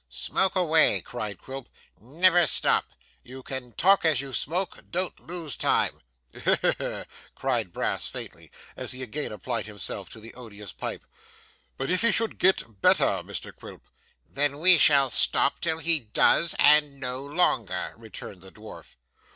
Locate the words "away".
0.55-0.99